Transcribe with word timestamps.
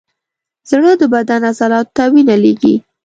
زړه 0.69 0.91
د 1.01 1.03
بدن 1.13 1.41
عضلاتو 1.49 1.93
ته 1.95 2.03
وینه 2.13 2.35
لیږي. 2.43 2.75